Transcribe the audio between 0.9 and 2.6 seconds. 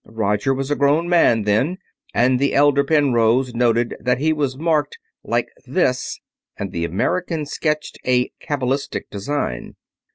man then, and the